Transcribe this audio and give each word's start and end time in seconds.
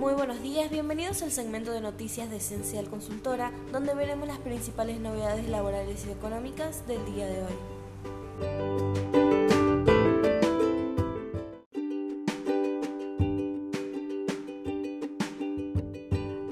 Muy 0.00 0.14
buenos 0.14 0.40
días, 0.40 0.70
bienvenidos 0.70 1.22
al 1.22 1.30
segmento 1.30 1.72
de 1.72 1.82
noticias 1.82 2.30
de 2.30 2.38
Esencial 2.38 2.88
Consultora, 2.88 3.52
donde 3.70 3.94
veremos 3.94 4.26
las 4.26 4.38
principales 4.38 4.98
novedades 4.98 5.46
laborales 5.46 6.06
y 6.06 6.10
económicas 6.10 6.86
del 6.86 7.04
día 7.04 7.26
de 7.26 7.42
hoy. 7.42 7.52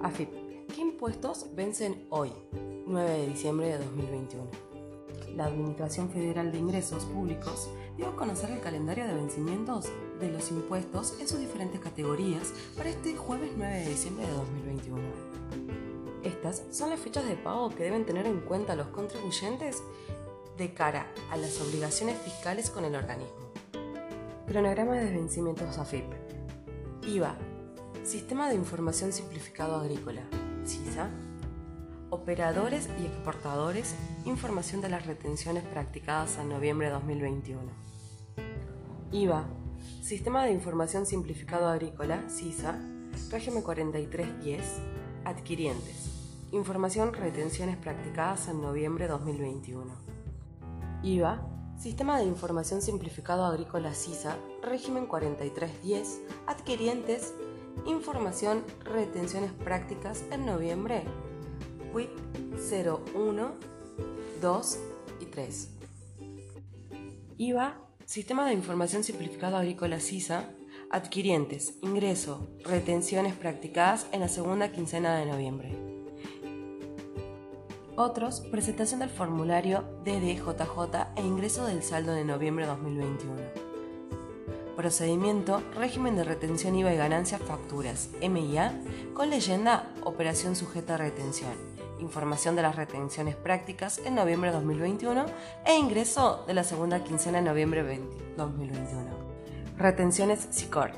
AFIP, 0.02 0.28
¿qué 0.74 0.82
impuestos 0.82 1.46
vencen 1.54 2.06
hoy, 2.10 2.30
9 2.86 3.10
de 3.10 3.28
diciembre 3.28 3.68
de 3.68 3.78
2021? 3.78 4.68
la 5.38 5.46
Administración 5.46 6.10
Federal 6.10 6.50
de 6.50 6.58
Ingresos 6.58 7.04
Públicos 7.04 7.70
dio 7.96 8.08
a 8.08 8.16
conocer 8.16 8.50
el 8.50 8.60
calendario 8.60 9.06
de 9.06 9.14
vencimientos 9.14 9.86
de 10.20 10.30
los 10.30 10.50
impuestos 10.50 11.14
en 11.20 11.28
sus 11.28 11.40
diferentes 11.40 11.80
categorías 11.80 12.52
para 12.76 12.90
este 12.90 13.16
jueves 13.16 13.50
9 13.56 13.74
de 13.80 13.88
diciembre 13.88 14.26
de 14.26 14.32
2021. 14.32 15.02
Estas 16.24 16.62
son 16.70 16.90
las 16.90 17.00
fechas 17.00 17.26
de 17.26 17.36
pago 17.36 17.70
que 17.70 17.84
deben 17.84 18.04
tener 18.04 18.26
en 18.26 18.40
cuenta 18.40 18.76
los 18.76 18.88
contribuyentes 18.88 19.82
de 20.56 20.74
cara 20.74 21.06
a 21.30 21.36
las 21.36 21.60
obligaciones 21.60 22.18
fiscales 22.18 22.70
con 22.70 22.84
el 22.84 22.96
organismo. 22.96 23.52
Cronograma 24.46 24.96
de 24.96 25.10
vencimientos 25.10 25.78
AFIP. 25.78 26.04
IVA. 27.06 27.36
Sistema 28.02 28.48
de 28.48 28.56
Información 28.56 29.12
Simplificado 29.12 29.76
Agrícola. 29.76 30.22
CISA 30.64 31.10
Operadores 32.10 32.88
y 33.02 33.04
exportadores, 33.04 33.94
información 34.24 34.80
de 34.80 34.88
las 34.88 35.04
retenciones 35.04 35.62
practicadas 35.62 36.38
en 36.38 36.48
noviembre 36.48 36.86
de 36.86 36.94
2021. 36.94 37.60
IVA, 39.12 39.44
Sistema 40.02 40.44
de 40.44 40.52
Información 40.52 41.04
Simplificado 41.06 41.68
Agrícola, 41.68 42.28
SISA, 42.28 42.78
régimen 43.30 43.62
4310, 43.62 44.62
adquirientes, 45.24 46.10
información 46.52 47.12
retenciones 47.12 47.76
practicadas 47.76 48.48
en 48.48 48.62
noviembre 48.62 49.04
de 49.04 49.10
2021. 49.10 49.84
IVA, 51.02 51.46
Sistema 51.78 52.18
de 52.18 52.24
Información 52.24 52.82
Simplificado 52.82 53.44
Agrícola 53.44 53.94
SISA, 53.94 54.36
régimen 54.62 55.06
4310, 55.06 56.20
adquirientes, 56.46 57.34
información 57.86 58.64
retenciones 58.84 59.52
prácticas 59.52 60.24
en 60.30 60.44
noviembre 60.46 61.04
WIP 61.92 62.10
01, 63.14 63.52
2 64.40 64.78
y 65.20 65.26
3. 65.26 65.68
IVA, 67.38 67.87
Sistema 68.08 68.46
de 68.46 68.54
Información 68.54 69.04
Simplificado 69.04 69.58
Agrícola 69.58 70.00
SISA, 70.00 70.48
adquirientes, 70.88 71.74
ingreso, 71.82 72.48
retenciones 72.64 73.34
practicadas 73.34 74.06
en 74.12 74.20
la 74.20 74.28
segunda 74.28 74.72
quincena 74.72 75.18
de 75.18 75.26
noviembre. 75.26 75.76
Otros, 77.96 78.40
presentación 78.40 79.00
del 79.00 79.10
formulario 79.10 79.84
DDJJ 80.06 81.18
e 81.18 81.20
ingreso 81.20 81.66
del 81.66 81.82
saldo 81.82 82.12
de 82.12 82.24
noviembre 82.24 82.64
de 82.64 82.70
2021. 82.70 83.36
Procedimiento, 84.74 85.62
régimen 85.74 86.16
de 86.16 86.24
retención 86.24 86.76
IVA 86.76 86.94
y 86.94 86.96
ganancias 86.96 87.42
facturas, 87.42 88.08
MIA, 88.22 88.80
con 89.12 89.28
leyenda 89.28 89.92
Operación 90.02 90.56
sujeta 90.56 90.94
a 90.94 90.96
retención 90.96 91.77
información 92.00 92.56
de 92.56 92.62
las 92.62 92.76
retenciones 92.76 93.36
prácticas 93.36 93.98
en 94.04 94.14
noviembre 94.14 94.50
de 94.50 94.56
2021 94.56 95.26
e 95.66 95.76
ingreso 95.76 96.44
de 96.46 96.54
la 96.54 96.64
segunda 96.64 97.02
quincena 97.04 97.38
en 97.38 97.44
noviembre 97.44 97.82
de 97.82 98.00
2021. 98.36 99.04
Retenciones 99.76 100.48
SICOR. 100.50 100.92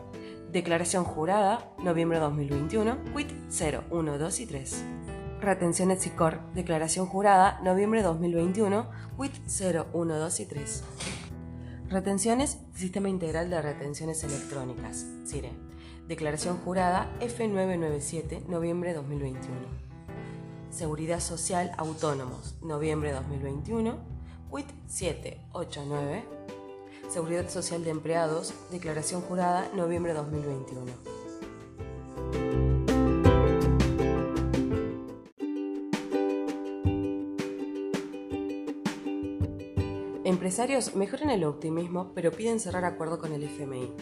Declaración 0.50 1.04
jurada, 1.04 1.72
noviembre 1.78 2.18
de 2.18 2.24
2021, 2.24 2.96
quit 3.16 3.30
0, 3.48 3.84
1, 3.90 4.18
2 4.18 4.40
y 4.40 4.46
3. 4.46 4.84
Retenciones 5.40 6.02
SICOR. 6.02 6.40
Declaración 6.54 7.06
jurada, 7.06 7.60
noviembre 7.62 8.00
de 8.00 8.06
2021, 8.06 8.90
quit 9.20 9.34
0, 9.46 9.86
1, 9.92 10.18
2 10.18 10.40
y 10.40 10.46
3. 10.46 10.84
Retenciones, 11.90 12.58
Sistema 12.72 13.08
Integral 13.08 13.50
de 13.50 13.60
Retenciones 13.60 14.22
Electrónicas, 14.22 15.06
CIRE. 15.26 15.50
Declaración 16.06 16.58
jurada 16.58 17.10
F997, 17.20 18.46
noviembre 18.46 18.90
de 18.90 18.96
2021. 18.96 19.79
Seguridad 20.70 21.18
Social 21.18 21.72
Autónomos, 21.78 22.54
noviembre 22.62 23.12
2021, 23.12 23.98
WIT 24.50 24.68
789, 24.86 26.24
Seguridad 27.08 27.48
Social 27.50 27.82
de 27.82 27.90
Empleados, 27.90 28.54
declaración 28.70 29.20
jurada, 29.20 29.68
noviembre 29.74 30.14
2021. 30.14 30.92
Empresarios 40.24 40.94
mejoran 40.94 41.30
el 41.30 41.42
optimismo, 41.42 42.12
pero 42.14 42.30
piden 42.30 42.60
cerrar 42.60 42.84
acuerdo 42.84 43.18
con 43.18 43.32
el 43.32 43.42
FMI. 43.42 43.92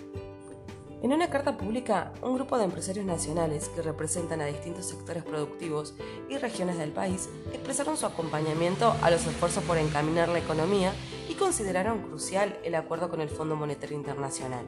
En 1.01 1.13
una 1.13 1.31
carta 1.31 1.57
pública, 1.57 2.13
un 2.23 2.35
grupo 2.35 2.59
de 2.59 2.65
empresarios 2.65 3.07
nacionales 3.07 3.69
que 3.69 3.83
representan 3.83 4.41
a 4.41 4.47
distintos 4.47 4.87
sectores 4.87 5.23
productivos 5.23 5.95
y 6.29 6.39
regiones 6.39 6.77
del 6.77 6.91
país 6.91 7.29
expresaron 7.53 7.97
su 7.97 8.05
acompañamiento 8.05 8.97
a 9.01 9.11
los 9.11 9.25
esfuerzos 9.25 9.63
por 9.63 9.79
encaminar 9.79 10.29
la 10.29 10.41
economía 10.41 10.93
y 11.29 11.35
consideraron 11.35 12.03
crucial 12.03 12.59
el 12.65 12.75
acuerdo 12.75 13.11
con 13.11 13.21
el 13.21 13.29
Fondo 13.29 13.55
Monetario 13.55 13.97
Internacional. 13.97 14.67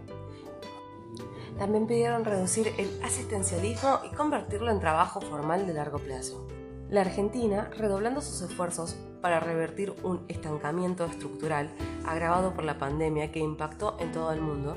También 1.58 1.88
pidieron 1.88 2.24
reducir 2.24 2.72
el 2.78 3.02
asistencialismo 3.02 3.98
y 4.04 4.14
convertirlo 4.14 4.70
en 4.70 4.78
trabajo 4.78 5.20
formal 5.20 5.66
de 5.66 5.74
largo 5.74 5.98
plazo. 5.98 6.46
La 6.90 7.00
Argentina, 7.00 7.70
redoblando 7.76 8.20
sus 8.20 8.40
esfuerzos 8.42 8.96
para 9.20 9.40
revertir 9.40 9.94
un 10.04 10.24
estancamiento 10.28 11.04
estructural 11.06 11.70
agravado 12.06 12.54
por 12.54 12.64
la 12.64 12.78
pandemia 12.78 13.32
que 13.32 13.40
impactó 13.40 13.96
en 13.98 14.12
todo 14.12 14.32
el 14.32 14.40
mundo, 14.40 14.76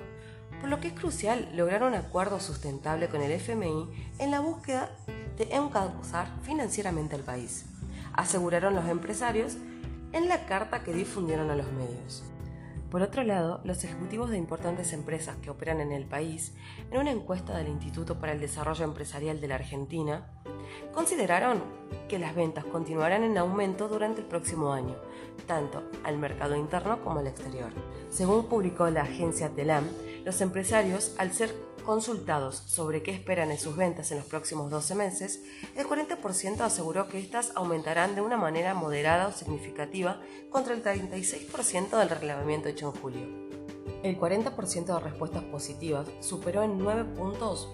por 0.63 0.69
lo 0.69 0.79
que 0.79 0.87
es 0.87 0.93
crucial 0.93 1.49
lograr 1.53 1.83
un 1.83 1.93
acuerdo 1.93 2.39
sustentable 2.39 3.09
con 3.09 3.21
el 3.21 3.33
FMI 3.33 3.85
en 4.19 4.31
la 4.31 4.39
búsqueda 4.39 4.91
de 5.37 5.53
encauzar 5.53 6.29
financieramente 6.43 7.17
al 7.17 7.21
país, 7.21 7.65
aseguraron 8.13 8.73
los 8.73 8.87
empresarios 8.87 9.57
en 10.13 10.29
la 10.29 10.45
carta 10.45 10.81
que 10.81 10.93
difundieron 10.93 11.51
a 11.51 11.57
los 11.57 11.69
medios. 11.73 12.23
Por 12.93 13.01
otro 13.01 13.23
lado, 13.23 13.59
los 13.63 13.83
ejecutivos 13.83 14.29
de 14.29 14.37
importantes 14.37 14.93
empresas 14.93 15.35
que 15.37 15.49
operan 15.49 15.81
en 15.81 15.91
el 15.91 16.05
país, 16.05 16.53
en 16.91 16.99
una 16.99 17.09
encuesta 17.09 17.57
del 17.57 17.69
Instituto 17.69 18.19
para 18.19 18.33
el 18.33 18.39
Desarrollo 18.39 18.85
Empresarial 18.85 19.41
de 19.41 19.47
la 19.47 19.55
Argentina, 19.55 20.27
consideraron 20.93 21.63
que 22.07 22.19
las 22.19 22.35
ventas 22.35 22.65
continuarán 22.65 23.23
en 23.23 23.35
aumento 23.39 23.87
durante 23.87 24.21
el 24.21 24.27
próximo 24.27 24.73
año, 24.73 24.95
tanto 25.47 25.81
al 26.03 26.19
mercado 26.19 26.55
interno 26.55 27.03
como 27.03 27.17
al 27.17 27.25
exterior. 27.25 27.71
Según 28.11 28.45
publicó 28.45 28.87
la 28.91 29.01
agencia 29.01 29.49
TELAM, 29.49 29.85
los 30.23 30.39
empresarios, 30.41 31.15
al 31.17 31.33
ser 31.33 31.51
consultados 31.83 32.55
sobre 32.55 33.03
qué 33.03 33.11
esperan 33.11 33.51
en 33.51 33.59
sus 33.59 33.75
ventas 33.75 34.11
en 34.11 34.17
los 34.17 34.27
próximos 34.27 34.71
12 34.71 34.95
meses, 34.95 35.43
el 35.75 35.85
40% 35.85 36.61
aseguró 36.61 37.07
que 37.07 37.19
éstas 37.19 37.51
aumentarán 37.55 38.15
de 38.15 38.21
una 38.21 38.37
manera 38.37 38.73
moderada 38.73 39.27
o 39.27 39.31
significativa 39.31 40.21
contra 40.49 40.73
el 40.73 40.83
36% 40.83 41.97
del 41.97 42.09
relevamiento 42.09 42.69
hecho 42.69 42.87
en 42.93 43.01
julio. 43.01 43.27
El 44.03 44.19
40% 44.19 44.85
de 44.85 44.99
respuestas 44.99 45.43
positivas 45.43 46.07
superó 46.19 46.63
en 46.63 46.77
9 46.77 47.05
puntos 47.15 47.69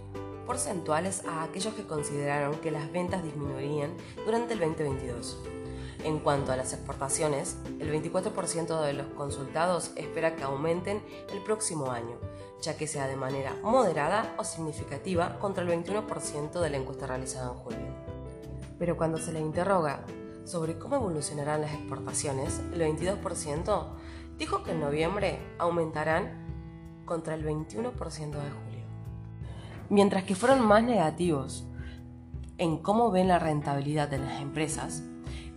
porcentuales 0.46 1.24
a 1.26 1.44
aquellos 1.44 1.74
que 1.76 1.86
consideraron 1.86 2.56
que 2.60 2.72
las 2.72 2.92
ventas 2.92 3.24
disminuirían 3.24 3.96
durante 4.26 4.54
el 4.54 4.60
2022. 4.60 5.59
En 6.04 6.20
cuanto 6.20 6.52
a 6.52 6.56
las 6.56 6.72
exportaciones, 6.72 7.58
el 7.80 7.92
24% 7.92 8.82
de 8.82 8.94
los 8.94 9.08
consultados 9.08 9.92
espera 9.96 10.36
que 10.36 10.44
aumenten 10.44 11.04
el 11.34 11.44
próximo 11.44 11.92
año, 11.92 12.16
ya 12.62 12.78
que 12.78 12.88
sea 12.88 13.08
de 13.08 13.18
manera 13.18 13.54
moderada 13.64 14.34
o 14.38 14.46
significativa 14.46 15.38
contra 15.40 15.64
el 15.64 15.70
21% 15.70 16.62
de 16.62 16.70
la 16.70 16.78
encuesta 16.78 17.06
realizada 17.06 17.52
en 17.52 17.58
julio. 17.58 17.96
Pero 18.78 18.96
cuando 18.96 19.18
se 19.18 19.34
le 19.34 19.42
interroga 19.42 20.06
sobre 20.46 20.80
cómo 20.80 20.96
evolucionarán 20.96 21.62
las 21.62 21.74
exportaciones, 21.74 22.62
el 22.74 22.82
22% 22.82 23.88
dijo 24.38 24.64
que 24.64 24.72
en 24.72 24.80
noviembre 24.80 25.38
aumentarán 25.58 27.04
contra 27.06 27.36
el 27.36 27.46
21% 27.46 27.94
de 28.32 28.52
julio. 28.52 28.86
Mientras 29.90 30.24
que 30.24 30.36
fueron 30.36 30.66
más 30.66 30.82
negativos 30.84 31.66
en 32.58 32.78
cómo 32.78 33.12
ven 33.12 33.28
la 33.28 33.40
rentabilidad 33.40 34.08
de 34.08 34.20
las 34.20 34.42
empresas, 34.42 35.04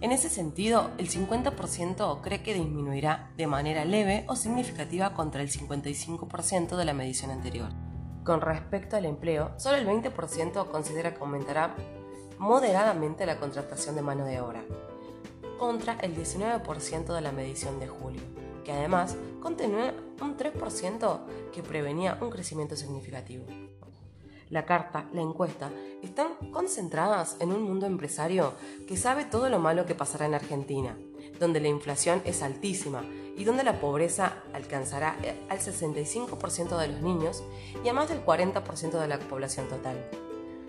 en 0.03 0.11
ese 0.11 0.29
sentido, 0.29 0.91
el 0.99 1.09
50% 1.09 2.21
cree 2.23 2.43
que 2.43 2.55
disminuirá 2.55 3.31
de 3.37 3.47
manera 3.47 3.85
leve 3.85 4.25
o 4.27 4.35
significativa 4.35 5.15
contra 5.15 5.43
el 5.43 5.49
55% 5.49 6.77
de 6.77 6.85
la 6.85 6.93
medición 6.93 7.31
anterior. 7.31 7.69
Con 8.25 8.41
respecto 8.41 8.97
al 8.97 9.05
empleo, 9.05 9.53
solo 9.59 9.77
el 9.77 9.87
20% 9.87 10.69
considera 10.73 11.15
que 11.15 11.21
aumentará 11.21 11.77
moderadamente 12.39 13.27
la 13.27 13.39
contratación 13.39 13.95
de 13.95 14.03
mano 14.03 14.25
de 14.25 14.41
obra, 14.41 14.65
contra 15.57 15.95
el 16.01 16.17
19% 16.17 17.15
de 17.15 17.21
la 17.21 17.31
medición 17.31 17.79
de 17.79 17.87
julio, 17.87 18.23
que 18.65 18.73
además 18.73 19.17
contenía 19.41 19.95
un 20.21 20.37
3% 20.37 21.21
que 21.53 21.63
prevenía 21.63 22.19
un 22.21 22.31
crecimiento 22.31 22.75
significativo. 22.75 23.45
La 24.53 24.67
carta, 24.67 25.07
la 25.15 25.23
encuesta, 25.23 25.71
están 26.03 26.35
concentradas 26.53 27.39
en 27.41 27.53
un 27.53 27.63
mundo 27.63 27.87
empresario 27.87 28.53
que 28.87 28.99
sabe 28.99 29.25
todo 29.25 29.49
lo 29.49 29.59
malo 29.59 29.87
que 29.87 29.95
pasará 29.95 30.27
en 30.27 30.35
Argentina, 30.35 30.95
donde 31.41 31.59
la 31.59 31.69
inflación 31.69 32.21
es 32.27 32.43
altísima 32.43 33.03
y 33.35 33.45
donde 33.45 33.65
la 33.65 33.81
pobreza 33.81 34.43
alcanzará 34.53 35.17
al 35.49 35.59
65% 35.59 36.77
de 36.77 36.89
los 36.89 37.01
niños 37.01 37.43
y 37.83 37.89
a 37.89 37.95
más 37.95 38.11
del 38.11 38.23
40% 38.23 39.01
de 39.01 39.09
la 39.09 39.19
población 39.21 39.69
total. 39.71 40.07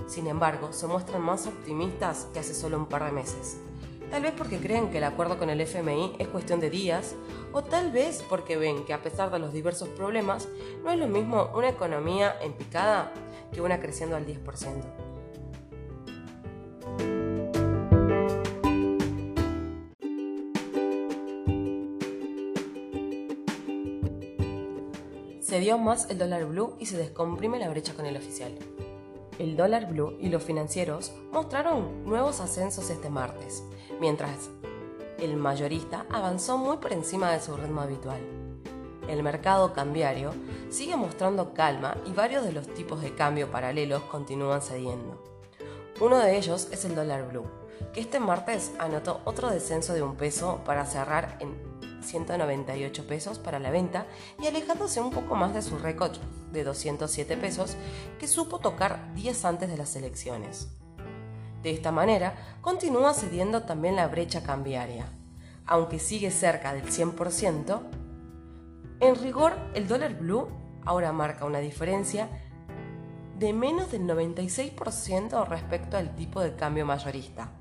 Sin 0.08 0.28
embargo, 0.28 0.72
se 0.72 0.88
muestran 0.88 1.22
más 1.22 1.46
optimistas 1.46 2.30
que 2.32 2.40
hace 2.40 2.54
solo 2.54 2.78
un 2.78 2.86
par 2.86 3.04
de 3.04 3.12
meses. 3.12 3.58
Tal 4.10 4.22
vez 4.22 4.32
porque 4.38 4.60
creen 4.60 4.92
que 4.92 5.00
el 5.00 5.04
acuerdo 5.04 5.38
con 5.38 5.50
el 5.50 5.60
FMI 5.60 6.16
es 6.20 6.30
cuestión 6.30 6.62
de 6.62 6.70
días, 6.70 7.16
o 7.52 7.64
tal 7.64 7.92
vez 7.92 8.24
porque 8.30 8.56
ven 8.56 8.86
que 8.86 8.94
a 8.94 9.02
pesar 9.02 9.30
de 9.30 9.40
los 9.40 9.52
diversos 9.52 9.90
problemas, 9.90 10.48
no 10.86 10.92
es 10.92 10.98
lo 10.98 11.08
mismo 11.08 11.50
una 11.54 11.68
economía 11.68 12.34
en 12.42 12.54
picada 12.54 13.12
que 13.54 13.62
una 13.62 13.80
creciendo 13.80 14.16
al 14.16 14.26
10%. 14.26 15.14
Se 25.40 25.60
dio 25.60 25.78
más 25.78 26.10
el 26.10 26.18
dólar 26.18 26.46
blue 26.46 26.76
y 26.80 26.88
se 26.88 26.98
descomprime 26.98 27.60
la 27.60 27.70
brecha 27.70 27.94
con 27.94 28.08
el 28.08 28.18
oficial. 28.18 28.58
El 29.38 29.56
dólar 29.56 29.88
blue 29.88 30.18
y 30.20 30.30
los 30.30 30.42
financieros 30.44 31.14
mostraron 31.32 32.04
nuevos 32.06 32.40
ascensos 32.40 32.90
este 32.90 33.10
martes, 33.10 33.64
mientras 34.00 34.50
el 35.20 35.38
mayorista 35.38 36.06
avanzó 36.10 36.58
muy 36.58 36.78
por 36.78 36.92
encima 36.92 37.32
de 37.32 37.40
su 37.40 37.56
ritmo 37.56 37.82
habitual. 37.82 38.43
El 39.08 39.24
mercado 39.24 39.74
cambiario 39.74 40.34
sigue 40.70 40.96
mostrando 40.96 41.54
calma 41.54 41.98
y 42.06 42.12
varios 42.12 42.46
de 42.46 42.54
los 42.54 42.68
tipos 42.68 43.02
de 43.02 43.14
cambio 43.14 43.52
paralelos 43.52 44.04
continúan 44.04 44.62
cediendo. 44.62 45.22
Uno 46.00 46.18
de 46.20 46.38
ellos 46.38 46.70
es 46.72 46.86
el 46.86 46.96
dólar 46.96 47.28
blue, 47.30 47.46
que 47.94 48.02
este 48.02 48.20
martes 48.20 48.72
anotó 48.80 49.22
otro 49.26 49.50
descenso 49.50 49.94
de 49.94 50.02
un 50.02 50.16
peso 50.16 50.62
para 50.66 50.86
cerrar 50.86 51.38
en 51.40 51.74
198 52.04 53.08
pesos 53.08 53.40
para 53.40 53.60
la 53.60 53.72
venta 53.72 54.06
y 54.42 54.48
alejándose 54.48 55.00
un 55.00 55.12
poco 55.12 55.36
más 55.36 55.54
de 55.54 55.62
su 55.62 55.78
récord 55.78 56.18
de 56.52 56.64
207 56.64 57.38
pesos 57.38 57.76
que 58.20 58.28
supo 58.28 58.60
tocar 58.60 59.14
días 59.14 59.46
antes 59.46 59.70
de 59.70 59.78
las 59.78 59.96
elecciones. 59.96 60.68
De 61.62 61.72
esta 61.72 61.92
manera, 61.92 62.58
continúa 62.62 63.14
cediendo 63.14 63.64
también 63.64 63.96
la 63.96 64.08
brecha 64.08 64.44
cambiaria. 64.44 65.06
Aunque 65.66 65.98
sigue 65.98 66.30
cerca 66.30 66.74
del 66.74 66.86
100%, 66.86 67.82
en 69.04 69.16
rigor 69.16 69.54
el 69.74 69.88
dólar 69.88 70.18
blue 70.18 70.48
ahora 70.86 71.12
marca 71.12 71.46
una 71.46 71.60
diferencia 71.60 72.30
de 73.38 73.54
menos 73.54 73.92
del 73.92 74.04
96% 74.04 75.48
respecto 75.48 75.98
al 75.98 76.16
tipo 76.16 76.42
de 76.42 76.56
cambio 76.56 76.86
mayorista 76.86 77.52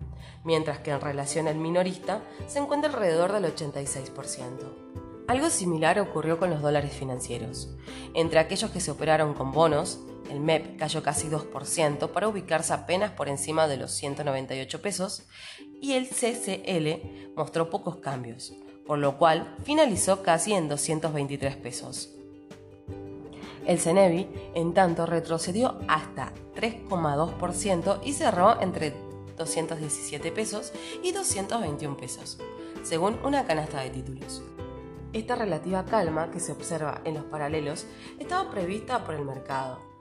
mientras 0.44 0.78
que 0.78 0.90
en 0.90 1.00
relación 1.00 1.48
al 1.48 1.56
minorista 1.56 2.22
se 2.46 2.58
encuentra 2.58 2.90
alrededor 2.90 3.32
del 3.32 3.44
86%. 3.44 5.26
Algo 5.28 5.50
similar 5.50 6.00
ocurrió 6.00 6.38
con 6.38 6.50
los 6.50 6.62
dólares 6.62 6.92
financieros. 6.92 7.76
Entre 8.14 8.38
aquellos 8.38 8.70
que 8.70 8.80
se 8.80 8.90
operaron 8.90 9.34
con 9.34 9.52
bonos, 9.52 10.00
el 10.30 10.40
MEP 10.40 10.78
cayó 10.78 11.02
casi 11.02 11.28
2% 11.28 12.10
para 12.10 12.28
ubicarse 12.28 12.72
apenas 12.72 13.12
por 13.12 13.28
encima 13.28 13.68
de 13.68 13.76
los 13.76 13.92
198 13.92 14.82
pesos 14.82 15.28
y 15.80 15.92
el 15.92 16.08
CCL 16.08 17.34
mostró 17.36 17.70
pocos 17.70 17.96
cambios, 17.96 18.52
por 18.86 18.98
lo 18.98 19.18
cual 19.18 19.56
finalizó 19.64 20.22
casi 20.22 20.52
en 20.52 20.68
223 20.68 21.56
pesos. 21.56 22.10
El 23.66 23.78
Cenevi, 23.78 24.28
en 24.54 24.74
tanto, 24.74 25.06
retrocedió 25.06 25.78
hasta 25.86 26.32
3,2% 26.56 28.00
y 28.02 28.12
cerró 28.12 28.60
entre 28.60 28.92
217 29.36 30.32
pesos 30.32 30.72
y 31.02 31.12
221 31.12 31.96
pesos, 31.96 32.38
según 32.82 33.18
una 33.24 33.44
canasta 33.44 33.80
de 33.80 33.90
títulos. 33.90 34.42
Esta 35.12 35.36
relativa 35.36 35.84
calma 35.84 36.30
que 36.30 36.40
se 36.40 36.52
observa 36.52 37.02
en 37.04 37.14
los 37.14 37.24
paralelos 37.24 37.86
estaba 38.18 38.50
prevista 38.50 39.04
por 39.04 39.14
el 39.14 39.24
mercado. 39.24 39.91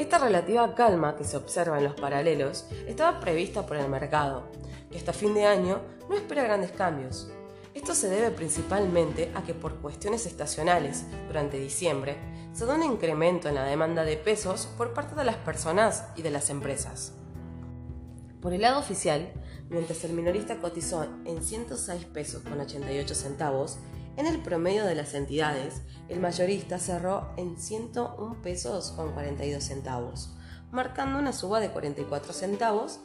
Esta 0.00 0.16
relativa 0.16 0.74
calma 0.74 1.14
que 1.14 1.24
se 1.24 1.36
observa 1.36 1.76
en 1.76 1.84
los 1.84 1.92
paralelos 1.92 2.64
estaba 2.86 3.20
prevista 3.20 3.66
por 3.66 3.76
el 3.76 3.86
mercado, 3.90 4.44
que 4.90 4.96
hasta 4.96 5.12
fin 5.12 5.34
de 5.34 5.44
año 5.44 5.82
no 6.08 6.16
espera 6.16 6.42
grandes 6.42 6.72
cambios. 6.72 7.30
Esto 7.74 7.94
se 7.94 8.08
debe 8.08 8.30
principalmente 8.30 9.30
a 9.34 9.42
que 9.42 9.52
por 9.52 9.74
cuestiones 9.74 10.24
estacionales, 10.24 11.04
durante 11.26 11.58
diciembre, 11.58 12.16
se 12.54 12.64
da 12.64 12.76
un 12.76 12.82
incremento 12.82 13.50
en 13.50 13.56
la 13.56 13.64
demanda 13.64 14.02
de 14.04 14.16
pesos 14.16 14.70
por 14.78 14.94
parte 14.94 15.14
de 15.14 15.24
las 15.24 15.36
personas 15.36 16.06
y 16.16 16.22
de 16.22 16.30
las 16.30 16.48
empresas. 16.48 17.12
Por 18.40 18.54
el 18.54 18.62
lado 18.62 18.80
oficial, 18.80 19.30
mientras 19.68 20.02
el 20.04 20.14
minorista 20.14 20.62
cotizó 20.62 21.06
en 21.26 21.42
106 21.44 22.06
pesos 22.06 22.42
con 22.42 22.58
88 22.58 23.14
centavos, 23.14 23.76
en 24.16 24.26
el 24.26 24.38
promedio 24.38 24.84
de 24.84 24.94
las 24.94 25.14
entidades, 25.14 25.82
el 26.08 26.20
mayorista 26.20 26.78
cerró 26.78 27.28
en 27.36 27.56
101 27.56 28.42
pesos 28.42 28.92
con 28.92 29.12
42 29.12 29.62
centavos, 29.62 30.34
marcando 30.72 31.18
una 31.18 31.32
suba 31.32 31.60
de 31.60 31.70
44 31.70 32.32
centavos, 32.32 33.00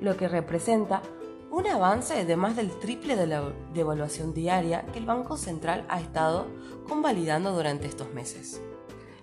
lo 0.00 0.16
que 0.16 0.28
representa 0.28 1.02
un 1.50 1.66
avance 1.66 2.24
de 2.24 2.36
más 2.36 2.56
del 2.56 2.70
triple 2.78 3.16
de 3.16 3.26
la 3.26 3.52
devaluación 3.72 4.34
diaria 4.34 4.84
que 4.92 4.98
el 4.98 5.06
Banco 5.06 5.36
Central 5.36 5.86
ha 5.88 6.00
estado 6.00 6.46
convalidando 6.86 7.52
durante 7.52 7.86
estos 7.86 8.12
meses. 8.12 8.60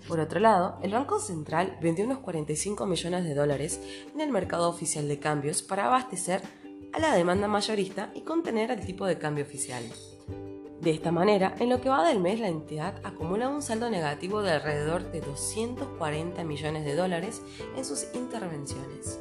Por 0.07 0.19
otro 0.19 0.39
lado, 0.39 0.77
el 0.83 0.91
Banco 0.91 1.19
Central 1.19 1.77
vendió 1.81 2.05
unos 2.05 2.19
45 2.19 2.85
millones 2.85 3.23
de 3.23 3.33
dólares 3.33 3.79
en 4.13 4.21
el 4.21 4.31
mercado 4.31 4.69
oficial 4.69 5.07
de 5.07 5.19
cambios 5.19 5.61
para 5.61 5.85
abastecer 5.85 6.41
a 6.95 6.99
la 6.99 7.13
demanda 7.13 7.49
mayorista 7.49 8.09
y 8.15 8.21
contener 8.21 8.71
el 8.71 8.85
tipo 8.85 9.05
de 9.05 9.17
cambio 9.17 9.43
oficial. 9.43 9.83
De 10.79 10.91
esta 10.91 11.11
manera, 11.11 11.53
en 11.59 11.69
lo 11.69 11.81
que 11.81 11.89
va 11.89 12.07
del 12.07 12.21
mes, 12.21 12.39
la 12.39 12.47
entidad 12.47 13.01
acumula 13.03 13.49
un 13.49 13.61
saldo 13.61 13.89
negativo 13.89 14.41
de 14.41 14.51
alrededor 14.51 15.11
de 15.11 15.19
240 15.19 16.41
millones 16.45 16.85
de 16.85 16.95
dólares 16.95 17.41
en 17.75 17.83
sus 17.83 18.07
intervenciones. 18.13 19.19